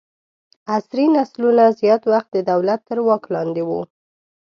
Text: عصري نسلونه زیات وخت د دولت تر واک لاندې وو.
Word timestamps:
عصري 0.73 1.05
نسلونه 1.15 1.65
زیات 1.79 2.03
وخت 2.11 2.29
د 2.33 2.37
دولت 2.51 2.79
تر 2.89 2.97
واک 3.07 3.23
لاندې 3.35 3.61
وو. 3.69 3.81